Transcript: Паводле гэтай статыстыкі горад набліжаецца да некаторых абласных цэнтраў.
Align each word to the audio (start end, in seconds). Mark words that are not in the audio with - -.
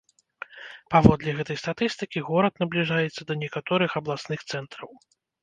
Паводле 0.93 1.35
гэтай 1.39 1.57
статыстыкі 1.63 2.19
горад 2.31 2.53
набліжаецца 2.65 3.21
да 3.29 3.33
некаторых 3.43 3.91
абласных 4.03 4.39
цэнтраў. 4.51 4.91